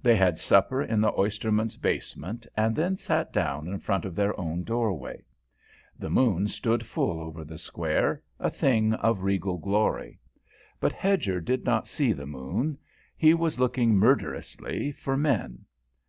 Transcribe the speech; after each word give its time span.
They 0.00 0.14
had 0.14 0.38
supper 0.38 0.80
in 0.80 1.00
the 1.00 1.10
oysterman's 1.18 1.76
basement 1.76 2.46
and 2.56 2.76
then 2.76 2.96
sat 2.96 3.32
down 3.32 3.66
in 3.66 3.80
front 3.80 4.04
of 4.04 4.14
their 4.14 4.38
own 4.38 4.62
doorway. 4.62 5.24
The 5.98 6.08
moon 6.10 6.46
stood 6.46 6.86
full 6.86 7.18
over 7.20 7.42
the 7.42 7.58
Square, 7.58 8.22
a 8.38 8.50
thing 8.50 8.92
of 8.94 9.24
regal 9.24 9.58
glory; 9.58 10.20
but 10.78 10.92
Hedger 10.92 11.40
did 11.40 11.64
not 11.64 11.88
see 11.88 12.12
the 12.12 12.24
moon; 12.24 12.78
he 13.16 13.34
was 13.34 13.58
looking, 13.58 13.96
murderously, 13.96 14.92
for 14.92 15.16
men. 15.16 15.64